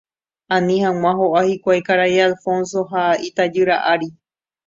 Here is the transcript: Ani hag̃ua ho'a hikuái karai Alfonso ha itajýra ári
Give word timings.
Ani 0.55 0.75
hag̃ua 0.83 1.11
ho'a 1.19 1.41
hikuái 1.49 1.81
karai 1.89 2.17
Alfonso 2.27 2.81
ha 2.95 3.03
itajýra 3.29 3.75
ári 3.93 4.09